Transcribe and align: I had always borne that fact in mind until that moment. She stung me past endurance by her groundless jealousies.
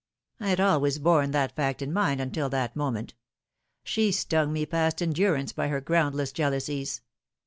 I 0.39 0.49
had 0.49 0.59
always 0.59 0.97
borne 0.97 1.29
that 1.29 1.55
fact 1.55 1.79
in 1.83 1.93
mind 1.93 2.21
until 2.21 2.49
that 2.49 2.75
moment. 2.75 3.13
She 3.83 4.11
stung 4.11 4.51
me 4.51 4.65
past 4.65 4.99
endurance 4.99 5.53
by 5.53 5.67
her 5.67 5.79
groundless 5.79 6.31
jealousies. 6.31 7.01